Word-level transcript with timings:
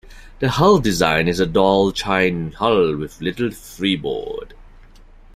The 0.39 0.49
hull 0.49 0.79
design 0.79 1.27
is 1.27 1.39
a 1.39 1.45
dual 1.45 1.91
chine 1.91 2.53
hull, 2.53 2.95
with 2.97 3.21
little 3.21 3.51
freeboard. 3.51 4.55